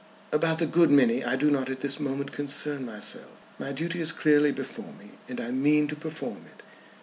"About 0.31 0.57
the 0.57 0.65
good 0.65 0.89
many 0.89 1.23
I 1.23 1.35
do 1.35 1.51
not 1.51 1.69
at 1.69 1.81
this 1.81 1.99
moment 1.99 2.31
concern 2.31 2.83
myself. 2.87 3.43
My 3.59 3.71
duty 3.71 4.01
is 4.01 4.11
clearly 4.11 4.51
before 4.51 4.93
me 4.93 5.11
and 5.29 5.39
I 5.39 5.51
mean 5.51 5.87
to 5.89 5.95
perform 5.95 6.39
it. 6.47 6.63